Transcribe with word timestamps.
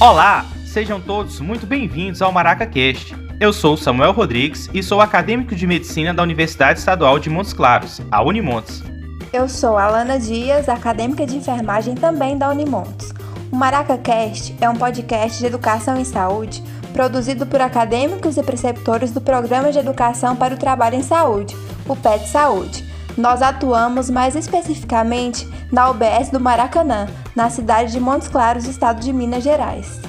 Olá, 0.00 0.46
sejam 0.64 0.98
todos 0.98 1.40
muito 1.40 1.66
bem-vindos 1.66 2.22
ao 2.22 2.32
MaracaCast. 2.32 3.14
Eu 3.38 3.52
sou 3.52 3.76
Samuel 3.76 4.12
Rodrigues 4.12 4.66
e 4.72 4.82
sou 4.82 4.98
acadêmico 4.98 5.54
de 5.54 5.66
medicina 5.66 6.14
da 6.14 6.22
Universidade 6.22 6.78
Estadual 6.78 7.18
de 7.18 7.28
Montes 7.28 7.52
Claros, 7.52 8.00
a 8.10 8.22
Unimontes. 8.22 8.82
Eu 9.30 9.46
sou 9.46 9.76
Alana 9.76 10.18
Dias, 10.18 10.70
acadêmica 10.70 11.26
de 11.26 11.36
enfermagem 11.36 11.94
também 11.94 12.38
da 12.38 12.48
Unimontes. 12.48 13.12
O 13.52 13.56
MaracaCast 13.56 14.56
é 14.58 14.70
um 14.70 14.74
podcast 14.74 15.38
de 15.38 15.44
educação 15.44 16.00
em 16.00 16.04
saúde 16.04 16.62
produzido 16.94 17.46
por 17.46 17.60
acadêmicos 17.60 18.38
e 18.38 18.42
preceptores 18.42 19.12
do 19.12 19.20
Programa 19.20 19.70
de 19.70 19.78
Educação 19.78 20.34
para 20.34 20.54
o 20.54 20.58
Trabalho 20.58 20.96
em 20.96 21.02
Saúde, 21.02 21.54
o 21.86 21.94
PET 21.94 22.26
Saúde. 22.26 22.89
Nós 23.16 23.42
atuamos 23.42 24.08
mais 24.08 24.34
especificamente 24.36 25.48
na 25.70 25.90
UBS 25.90 26.30
do 26.30 26.40
Maracanã, 26.40 27.06
na 27.34 27.50
cidade 27.50 27.92
de 27.92 28.00
Montes 28.00 28.28
Claros, 28.28 28.66
estado 28.66 29.00
de 29.00 29.12
Minas 29.12 29.42
Gerais. 29.42 30.00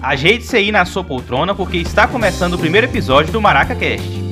Ajeite-se 0.00 0.56
aí 0.56 0.70
na 0.70 0.84
sua 0.84 1.02
poltrona 1.02 1.54
porque 1.54 1.78
está 1.78 2.06
começando 2.06 2.54
o 2.54 2.58
primeiro 2.58 2.86
episódio 2.86 3.32
do 3.32 3.40
MaracaCast. 3.40 4.28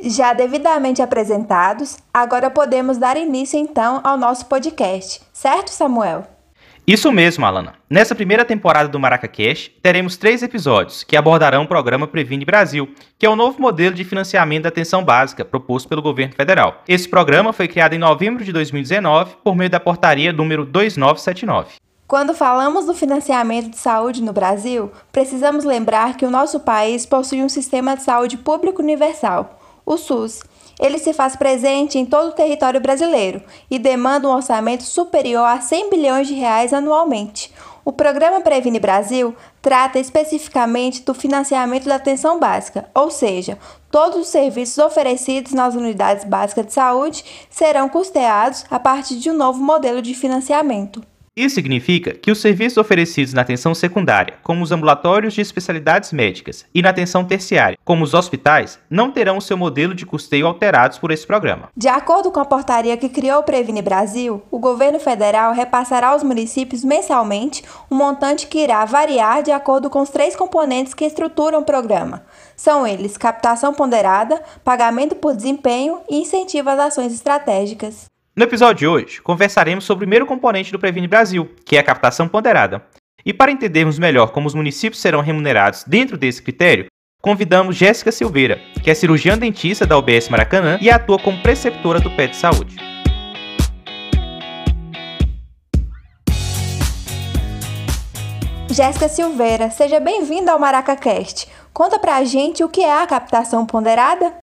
Já 0.00 0.32
devidamente 0.32 1.02
apresentados, 1.02 1.98
agora 2.14 2.48
podemos 2.48 2.96
dar 2.96 3.16
início 3.16 3.58
então 3.58 4.00
ao 4.02 4.16
nosso 4.16 4.46
podcast, 4.46 5.20
certo, 5.32 5.68
Samuel? 5.68 6.37
Isso 6.88 7.12
mesmo, 7.12 7.44
Alana. 7.44 7.74
Nessa 7.90 8.14
primeira 8.14 8.46
temporada 8.46 8.88
do 8.88 8.98
MaracaCast, 8.98 9.76
teremos 9.82 10.16
três 10.16 10.42
episódios 10.42 11.04
que 11.04 11.18
abordarão 11.18 11.64
o 11.64 11.68
programa 11.68 12.06
Previne 12.06 12.46
Brasil, 12.46 12.88
que 13.18 13.26
é 13.26 13.28
o 13.28 13.36
novo 13.36 13.60
modelo 13.60 13.94
de 13.94 14.04
financiamento 14.04 14.62
da 14.62 14.70
atenção 14.70 15.04
básica 15.04 15.44
proposto 15.44 15.86
pelo 15.86 16.00
governo 16.00 16.34
federal. 16.34 16.82
Esse 16.88 17.06
programa 17.06 17.52
foi 17.52 17.68
criado 17.68 17.92
em 17.92 17.98
novembro 17.98 18.42
de 18.42 18.54
2019 18.54 19.36
por 19.44 19.54
meio 19.54 19.68
da 19.68 19.78
portaria 19.78 20.32
número 20.32 20.64
2979. 20.64 21.74
Quando 22.06 22.32
falamos 22.32 22.86
do 22.86 22.94
financiamento 22.94 23.68
de 23.68 23.76
saúde 23.76 24.22
no 24.22 24.32
Brasil, 24.32 24.90
precisamos 25.12 25.66
lembrar 25.66 26.16
que 26.16 26.24
o 26.24 26.30
nosso 26.30 26.60
país 26.60 27.04
possui 27.04 27.42
um 27.42 27.50
sistema 27.50 27.98
de 27.98 28.02
saúde 28.02 28.38
público 28.38 28.80
universal, 28.80 29.60
o 29.84 29.98
SUS. 29.98 30.42
Ele 30.78 30.98
se 30.98 31.12
faz 31.12 31.34
presente 31.34 31.98
em 31.98 32.06
todo 32.06 32.28
o 32.28 32.34
território 32.34 32.80
brasileiro 32.80 33.42
e 33.70 33.78
demanda 33.78 34.28
um 34.28 34.34
orçamento 34.34 34.84
superior 34.84 35.44
a 35.44 35.60
100 35.60 35.90
bilhões 35.90 36.28
de 36.28 36.34
reais 36.34 36.72
anualmente. 36.72 37.52
O 37.84 37.92
programa 37.92 38.42
Previne 38.42 38.78
Brasil 38.78 39.34
trata 39.62 39.98
especificamente 39.98 41.02
do 41.02 41.14
financiamento 41.14 41.86
da 41.86 41.94
atenção 41.94 42.38
básica, 42.38 42.88
ou 42.94 43.10
seja, 43.10 43.58
todos 43.90 44.20
os 44.20 44.28
serviços 44.28 44.76
oferecidos 44.76 45.54
nas 45.54 45.74
unidades 45.74 46.24
básicas 46.24 46.66
de 46.66 46.74
saúde 46.74 47.24
serão 47.48 47.88
custeados 47.88 48.66
a 48.70 48.78
partir 48.78 49.16
de 49.16 49.30
um 49.30 49.34
novo 49.34 49.62
modelo 49.62 50.02
de 50.02 50.12
financiamento. 50.12 51.02
Isso 51.38 51.54
significa 51.54 52.14
que 52.14 52.32
os 52.32 52.40
serviços 52.40 52.78
oferecidos 52.78 53.32
na 53.32 53.42
atenção 53.42 53.72
secundária, 53.72 54.34
como 54.42 54.60
os 54.60 54.72
ambulatórios 54.72 55.34
de 55.34 55.40
especialidades 55.40 56.12
médicas, 56.12 56.66
e 56.74 56.82
na 56.82 56.90
atenção 56.90 57.24
terciária, 57.24 57.78
como 57.84 58.02
os 58.02 58.12
hospitais, 58.12 58.76
não 58.90 59.12
terão 59.12 59.40
seu 59.40 59.56
modelo 59.56 59.94
de 59.94 60.04
custeio 60.04 60.48
alterados 60.48 60.98
por 60.98 61.12
esse 61.12 61.24
programa. 61.24 61.68
De 61.76 61.86
acordo 61.86 62.32
com 62.32 62.40
a 62.40 62.44
portaria 62.44 62.96
que 62.96 63.08
criou 63.08 63.38
o 63.38 63.44
Previne 63.44 63.80
Brasil, 63.80 64.42
o 64.50 64.58
governo 64.58 64.98
federal 64.98 65.52
repassará 65.52 66.08
aos 66.08 66.24
municípios 66.24 66.82
mensalmente 66.82 67.62
um 67.88 67.94
montante 67.94 68.48
que 68.48 68.58
irá 68.58 68.84
variar 68.84 69.44
de 69.44 69.52
acordo 69.52 69.88
com 69.88 70.00
os 70.00 70.10
três 70.10 70.34
componentes 70.34 70.92
que 70.92 71.04
estruturam 71.04 71.60
o 71.60 71.64
programa. 71.64 72.24
São 72.56 72.84
eles 72.84 73.16
captação 73.16 73.72
ponderada, 73.72 74.42
pagamento 74.64 75.14
por 75.14 75.36
desempenho 75.36 76.00
e 76.10 76.16
incentivo 76.16 76.68
às 76.68 76.80
ações 76.80 77.12
estratégicas. 77.12 78.06
No 78.38 78.44
episódio 78.44 78.76
de 78.76 78.86
hoje, 78.86 79.20
conversaremos 79.20 79.84
sobre 79.84 80.04
o 80.04 80.06
primeiro 80.06 80.24
componente 80.24 80.70
do 80.70 80.78
Previne 80.78 81.08
Brasil, 81.08 81.50
que 81.64 81.76
é 81.76 81.80
a 81.80 81.82
captação 81.82 82.28
ponderada. 82.28 82.80
E 83.26 83.34
para 83.34 83.50
entendermos 83.50 83.98
melhor 83.98 84.30
como 84.30 84.46
os 84.46 84.54
municípios 84.54 85.02
serão 85.02 85.20
remunerados 85.20 85.82
dentro 85.82 86.16
desse 86.16 86.40
critério, 86.40 86.86
convidamos 87.20 87.74
Jéssica 87.74 88.12
Silveira, 88.12 88.60
que 88.80 88.92
é 88.92 88.94
cirurgiã 88.94 89.36
dentista 89.36 89.84
da 89.84 89.98
UBS 89.98 90.28
Maracanã 90.28 90.78
e 90.80 90.88
atua 90.88 91.18
como 91.18 91.42
preceptora 91.42 91.98
do 91.98 92.12
PET 92.12 92.36
Saúde. 92.36 92.76
Jéssica 98.70 99.08
Silveira, 99.08 99.68
seja 99.68 99.98
bem-vinda 99.98 100.52
ao 100.52 100.60
MaracaCast. 100.60 101.48
Conta 101.72 101.98
pra 101.98 102.22
gente 102.22 102.62
o 102.62 102.68
que 102.68 102.82
é 102.82 103.02
a 103.02 103.06
captação 103.08 103.66
ponderada. 103.66 104.36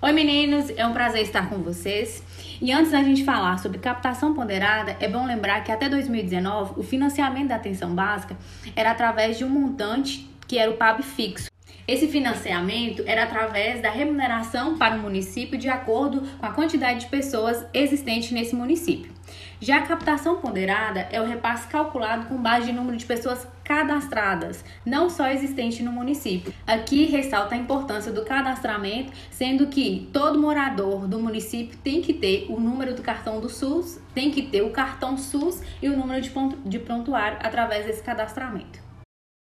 Oi 0.00 0.12
meninos, 0.12 0.70
é 0.74 0.86
um 0.86 0.94
prazer 0.94 1.20
estar 1.20 1.50
com 1.50 1.58
vocês. 1.58 2.22
E 2.62 2.72
antes 2.72 2.92
da 2.92 3.02
gente 3.02 3.24
falar 3.24 3.58
sobre 3.58 3.78
captação 3.78 4.34
ponderada, 4.34 4.94
é 5.00 5.08
bom 5.08 5.24
lembrar 5.24 5.64
que 5.64 5.72
até 5.72 5.88
2019 5.88 6.78
o 6.78 6.82
financiamento 6.82 7.48
da 7.48 7.56
atenção 7.56 7.94
básica 7.94 8.36
era 8.76 8.90
através 8.90 9.38
de 9.38 9.44
um 9.44 9.48
montante 9.48 10.28
que 10.46 10.58
era 10.58 10.70
o 10.70 10.76
PAB 10.76 11.02
fixo. 11.02 11.49
Esse 11.86 12.08
financiamento 12.08 13.02
era 13.06 13.24
através 13.24 13.80
da 13.82 13.90
remuneração 13.90 14.76
para 14.78 14.96
o 14.96 15.00
município 15.00 15.58
de 15.58 15.68
acordo 15.68 16.22
com 16.38 16.46
a 16.46 16.52
quantidade 16.52 17.00
de 17.00 17.06
pessoas 17.06 17.64
existentes 17.72 18.30
nesse 18.30 18.54
município. 18.54 19.12
Já 19.60 19.78
a 19.78 19.82
captação 19.82 20.36
ponderada 20.36 21.06
é 21.12 21.20
o 21.20 21.26
repasse 21.26 21.68
calculado 21.68 22.26
com 22.26 22.36
base 22.36 22.70
em 22.70 22.72
número 22.72 22.96
de 22.96 23.04
pessoas 23.04 23.46
cadastradas, 23.62 24.64
não 24.86 25.10
só 25.10 25.28
existente 25.28 25.82
no 25.82 25.92
município. 25.92 26.52
Aqui 26.66 27.04
ressalta 27.04 27.54
a 27.54 27.58
importância 27.58 28.10
do 28.10 28.24
cadastramento, 28.24 29.12
sendo 29.30 29.66
que 29.66 30.08
todo 30.12 30.40
morador 30.40 31.06
do 31.06 31.20
município 31.20 31.78
tem 31.84 32.00
que 32.00 32.14
ter 32.14 32.46
o 32.48 32.58
número 32.58 32.94
do 32.94 33.02
cartão 33.02 33.38
do 33.38 33.50
SUS, 33.50 34.00
tem 34.14 34.30
que 34.30 34.42
ter 34.42 34.62
o 34.62 34.70
cartão 34.70 35.18
SUS 35.18 35.62
e 35.82 35.88
o 35.88 35.96
número 35.96 36.22
de 36.64 36.78
prontuário 36.78 37.38
através 37.42 37.84
desse 37.84 38.02
cadastramento. 38.02 38.89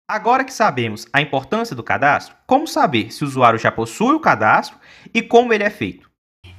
Agora 0.09 0.43
que 0.43 0.51
sabemos 0.51 1.05
a 1.13 1.21
importância 1.21 1.75
do 1.75 1.83
cadastro, 1.83 2.35
como 2.47 2.65
saber 2.65 3.13
se 3.13 3.23
o 3.23 3.27
usuário 3.27 3.59
já 3.59 3.71
possui 3.71 4.15
o 4.15 4.19
cadastro 4.19 4.75
e 5.13 5.21
como 5.21 5.53
ele 5.53 5.63
é 5.63 5.69
feito? 5.69 6.09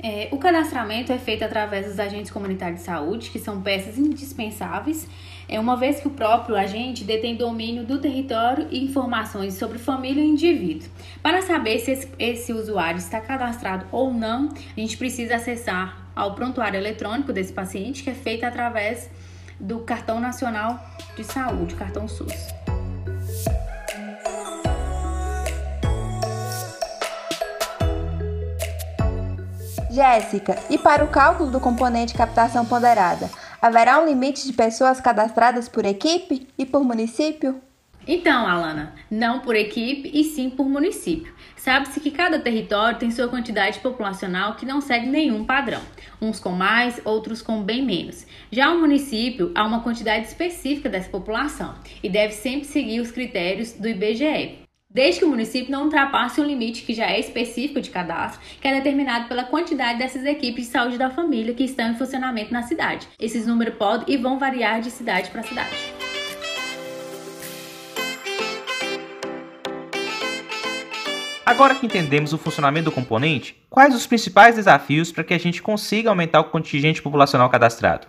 É, 0.00 0.28
o 0.30 0.38
cadastramento 0.38 1.12
é 1.12 1.18
feito 1.18 1.42
através 1.42 1.84
dos 1.86 1.98
agentes 1.98 2.30
comunitários 2.30 2.78
de 2.78 2.86
saúde, 2.86 3.28
que 3.28 3.40
são 3.40 3.60
peças 3.60 3.98
indispensáveis, 3.98 5.08
é, 5.48 5.58
uma 5.58 5.76
vez 5.76 5.98
que 5.98 6.06
o 6.06 6.12
próprio 6.12 6.54
agente 6.54 7.02
detém 7.02 7.34
domínio 7.34 7.84
do 7.84 8.00
território 8.00 8.68
e 8.70 8.84
informações 8.84 9.54
sobre 9.54 9.78
família 9.78 10.22
e 10.22 10.28
indivíduo. 10.28 10.88
Para 11.20 11.42
saber 11.42 11.80
se 11.80 11.90
esse, 11.90 12.08
esse 12.20 12.52
usuário 12.52 12.98
está 12.98 13.20
cadastrado 13.20 13.84
ou 13.90 14.14
não, 14.14 14.48
a 14.76 14.80
gente 14.80 14.96
precisa 14.96 15.34
acessar 15.34 16.08
ao 16.14 16.36
prontuário 16.36 16.78
eletrônico 16.78 17.32
desse 17.32 17.52
paciente, 17.52 18.04
que 18.04 18.10
é 18.10 18.14
feito 18.14 18.44
através 18.44 19.10
do 19.58 19.80
Cartão 19.80 20.20
Nacional 20.20 20.78
de 21.16 21.24
Saúde, 21.24 21.74
cartão 21.74 22.06
SUS. 22.06 22.59
Jéssica, 29.90 30.56
e 30.70 30.78
para 30.78 31.04
o 31.04 31.08
cálculo 31.08 31.50
do 31.50 31.58
componente 31.58 32.14
captação 32.14 32.64
ponderada, 32.64 33.28
haverá 33.60 34.00
um 34.00 34.06
limite 34.06 34.46
de 34.46 34.52
pessoas 34.52 35.00
cadastradas 35.00 35.68
por 35.68 35.84
equipe 35.84 36.46
e 36.56 36.64
por 36.64 36.84
município? 36.84 37.60
Então, 38.06 38.46
Alana, 38.46 38.94
não 39.10 39.40
por 39.40 39.54
equipe 39.54 40.10
e 40.14 40.24
sim 40.24 40.48
por 40.48 40.68
município. 40.68 41.34
Sabe-se 41.56 42.00
que 42.00 42.10
cada 42.10 42.38
território 42.38 42.98
tem 42.98 43.10
sua 43.10 43.28
quantidade 43.28 43.80
populacional 43.80 44.54
que 44.54 44.64
não 44.64 44.80
segue 44.80 45.06
nenhum 45.06 45.44
padrão, 45.44 45.82
uns 46.22 46.40
com 46.40 46.50
mais, 46.50 47.00
outros 47.04 47.42
com 47.42 47.62
bem 47.62 47.84
menos. 47.84 48.26
Já 48.50 48.70
o 48.70 48.80
município 48.80 49.52
há 49.54 49.66
uma 49.66 49.82
quantidade 49.82 50.26
específica 50.26 50.88
dessa 50.88 51.10
população 51.10 51.74
e 52.02 52.08
deve 52.08 52.32
sempre 52.32 52.66
seguir 52.66 53.00
os 53.00 53.10
critérios 53.10 53.72
do 53.72 53.86
IBGE 53.86 54.69
desde 54.90 55.20
que 55.20 55.24
o 55.24 55.28
município 55.28 55.70
não 55.70 55.84
ultrapasse 55.84 56.40
um 56.40 56.44
limite 56.44 56.82
que 56.82 56.92
já 56.92 57.06
é 57.06 57.20
específico 57.20 57.80
de 57.80 57.90
cadastro, 57.90 58.40
que 58.60 58.66
é 58.66 58.74
determinado 58.74 59.28
pela 59.28 59.44
quantidade 59.44 59.98
dessas 59.98 60.24
equipes 60.24 60.66
de 60.66 60.72
saúde 60.72 60.98
da 60.98 61.08
família 61.08 61.54
que 61.54 61.64
estão 61.64 61.92
em 61.92 61.96
funcionamento 61.96 62.52
na 62.52 62.62
cidade. 62.62 63.06
Esses 63.18 63.46
números 63.46 63.74
podem 63.74 64.12
e 64.12 64.16
vão 64.16 64.38
variar 64.38 64.80
de 64.80 64.90
cidade 64.90 65.30
para 65.30 65.44
cidade. 65.44 65.70
Agora 71.46 71.74
que 71.74 71.86
entendemos 71.86 72.32
o 72.32 72.38
funcionamento 72.38 72.84
do 72.84 72.92
componente, 72.92 73.56
quais 73.68 73.94
os 73.94 74.06
principais 74.06 74.54
desafios 74.54 75.10
para 75.10 75.24
que 75.24 75.34
a 75.34 75.38
gente 75.38 75.60
consiga 75.60 76.08
aumentar 76.08 76.40
o 76.40 76.44
contingente 76.44 77.02
populacional 77.02 77.50
cadastrado? 77.50 78.06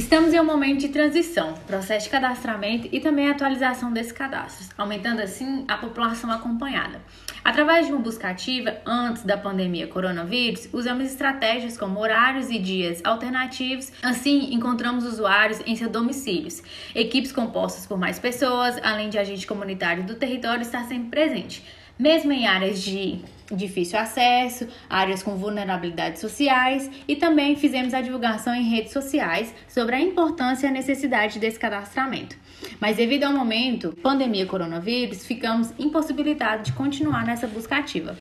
Estamos 0.00 0.32
em 0.32 0.38
um 0.38 0.44
momento 0.44 0.78
de 0.78 0.88
transição, 0.88 1.54
processo 1.66 2.04
de 2.04 2.10
cadastramento 2.12 2.88
e 2.92 3.00
também 3.00 3.28
atualização 3.28 3.92
desses 3.92 4.12
cadastros, 4.12 4.68
aumentando 4.78 5.20
assim 5.20 5.64
a 5.66 5.76
população 5.76 6.30
acompanhada. 6.30 7.02
Através 7.42 7.86
de 7.86 7.92
uma 7.92 8.00
busca 8.00 8.28
ativa, 8.28 8.76
antes 8.86 9.24
da 9.24 9.36
pandemia 9.36 9.88
coronavírus, 9.88 10.68
usamos 10.72 11.06
estratégias 11.06 11.76
como 11.76 11.98
horários 11.98 12.50
e 12.50 12.58
dias 12.60 13.00
alternativos, 13.02 13.90
assim 14.00 14.54
encontramos 14.54 15.04
usuários 15.04 15.60
em 15.66 15.74
seus 15.74 15.90
domicílios. 15.90 16.62
Equipes 16.94 17.32
compostas 17.32 17.84
por 17.84 17.98
mais 17.98 18.16
pessoas, 18.16 18.78
além 18.84 19.10
de 19.10 19.18
agente 19.18 19.44
comunitário 19.44 20.04
do 20.04 20.14
território 20.14 20.62
estar 20.62 20.84
sempre 20.84 21.08
presente. 21.08 21.64
Mesmo 22.00 22.32
em 22.32 22.46
áreas 22.46 22.80
de 22.82 23.20
difícil 23.52 23.98
acesso, 23.98 24.66
áreas 24.88 25.22
com 25.22 25.36
vulnerabilidades 25.36 26.20
sociais 26.20 26.90
e 27.06 27.16
também 27.16 27.56
fizemos 27.56 27.92
a 27.92 28.00
divulgação 28.00 28.54
em 28.54 28.68
redes 28.68 28.92
sociais 28.92 29.52
sobre 29.68 29.96
a 29.96 30.00
importância 30.00 30.66
e 30.66 30.70
a 30.70 30.72
necessidade 30.72 31.38
desse 31.38 31.58
cadastramento. 31.58 32.36
Mas 32.80 32.96
devido 32.96 33.24
ao 33.24 33.32
momento 33.32 33.94
pandemia 34.02 34.46
coronavírus, 34.46 35.26
ficamos 35.26 35.72
impossibilitados 35.78 36.66
de 36.66 36.72
continuar 36.72 37.26
nessa 37.26 37.46
busca 37.46 37.76
ativa. 37.76 38.16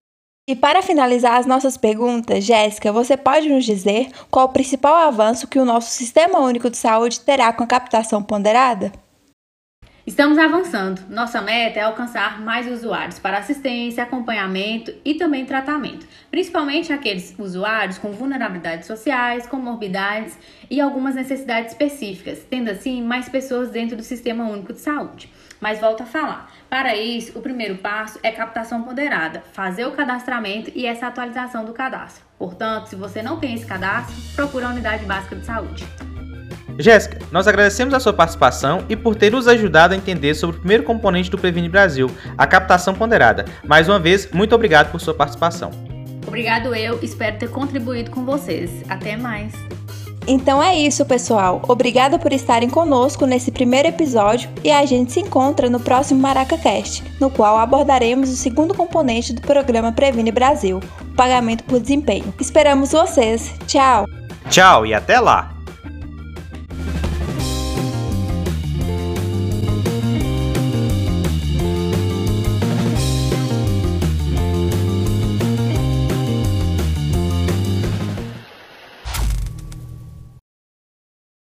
E 0.48 0.56
para 0.56 0.82
finalizar 0.82 1.38
as 1.38 1.46
nossas 1.46 1.78
perguntas, 1.78 2.44
Jéssica, 2.44 2.92
você 2.92 3.16
pode 3.16 3.48
nos 3.48 3.64
dizer 3.64 4.10
qual 4.32 4.48
o 4.48 4.52
principal 4.52 4.96
avanço 4.96 5.48
que 5.48 5.60
o 5.60 5.66
nosso 5.66 5.92
Sistema 5.92 6.40
Único 6.40 6.72
de 6.72 6.78
Saúde 6.78 7.20
terá 7.20 7.54
com 7.54 7.64
a 7.64 7.68
captação 7.68 8.24
ponderada? 8.24 8.92
Estamos 10.10 10.40
avançando. 10.40 11.04
Nossa 11.08 11.40
meta 11.40 11.78
é 11.78 11.84
alcançar 11.84 12.42
mais 12.42 12.66
usuários 12.66 13.20
para 13.20 13.38
assistência, 13.38 14.02
acompanhamento 14.02 14.92
e 15.06 15.14
também 15.14 15.46
tratamento, 15.46 16.04
principalmente 16.32 16.92
aqueles 16.92 17.36
usuários 17.38 18.00
com 18.00 18.12
vulnerabilidades 18.12 18.88
sociais, 18.88 19.46
comorbidades 19.46 20.36
e 20.68 20.82
algumas 20.82 21.14
necessidades 21.14 21.74
específicas, 21.74 22.44
tendo 22.50 22.72
assim 22.72 23.04
mais 23.04 23.30
pessoas 23.30 23.70
dentro 23.70 23.96
do 23.96 24.02
Sistema 24.02 24.50
Único 24.50 24.74
de 24.74 24.80
Saúde. 24.80 25.32
Mas 25.62 25.80
volto 25.80 26.02
a 26.02 26.08
falar. 26.08 26.52
Para 26.68 26.96
isso, 26.96 27.38
o 27.38 27.42
primeiro 27.44 27.78
passo 27.78 28.18
é 28.24 28.32
captação 28.32 28.82
ponderada, 28.82 29.44
fazer 29.54 29.86
o 29.86 29.92
cadastramento 29.92 30.72
e 30.74 30.88
essa 30.88 31.06
atualização 31.06 31.66
do 31.66 31.72
cadastro. 31.72 32.26
Portanto, 32.36 32.88
se 32.88 32.96
você 32.96 33.22
não 33.22 33.40
tem 33.40 33.54
esse 33.54 33.66
cadastro, 33.68 34.16
procure 34.36 34.66
a 34.66 34.70
unidade 34.70 35.06
básica 35.06 35.36
de 35.36 35.46
saúde. 35.46 35.86
Jéssica, 36.80 37.20
nós 37.30 37.46
agradecemos 37.46 37.94
a 37.94 38.00
sua 38.00 38.14
participação 38.14 38.86
e 38.88 38.96
por 38.96 39.14
ter 39.14 39.32
nos 39.34 39.50
ajudado 39.50 39.94
a 39.94 39.98
entender 39.98 40.34
sobre 40.34 40.56
o 40.56 40.60
primeiro 40.60 40.84
componente 40.84 41.30
do 41.30 41.38
Previne 41.38 41.68
Brasil, 41.68 42.10
a 42.38 42.48
captação 42.48 42.96
ponderada. 42.96 43.44
Mais 43.66 43.90
uma 43.90 44.00
vez, 44.00 44.32
muito 44.32 44.56
obrigado 44.56 44.90
por 44.90 45.02
sua 45.02 45.14
participação. 45.14 45.72
Obrigado 46.26 46.74
eu, 46.74 46.98
espero 47.02 47.38
ter 47.38 47.50
contribuído 47.50 48.12
com 48.12 48.24
vocês. 48.24 48.72
Até 48.88 49.18
mais. 49.18 49.54
Então 50.26 50.62
é 50.62 50.78
isso, 50.78 51.06
pessoal. 51.06 51.62
Obrigada 51.68 52.18
por 52.18 52.32
estarem 52.32 52.70
conosco 52.70 53.26
nesse 53.26 53.52
primeiro 53.52 53.88
episódio 53.88 54.50
e 54.64 54.72
a 54.72 54.86
gente 54.86 55.12
se 55.12 55.20
encontra 55.20 55.70
no 55.70 55.80
próximo 55.80 56.22
MaracaCast, 56.22 57.04
no 57.20 57.30
qual 57.30 57.58
abordaremos 57.58 58.30
o 58.30 58.36
segundo 58.36 58.74
componente 58.74 59.34
do 59.34 59.42
programa 59.42 59.92
Previne 59.92 60.32
Brasil, 60.32 60.80
o 61.02 61.16
pagamento 61.16 61.64
por 61.66 61.80
desempenho. 61.80 62.34
Esperamos 62.40 62.92
vocês. 62.92 63.54
Tchau. 63.66 64.06
Tchau 64.50 64.86
e 64.86 64.94
até 64.94 65.20
lá. 65.20 65.59